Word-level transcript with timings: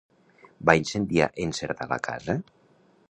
Va 0.69 0.75
incendiar 0.79 1.27
en 1.45 1.53
Cerdà 1.59 1.89
la 1.93 2.01
casa? 2.09 2.41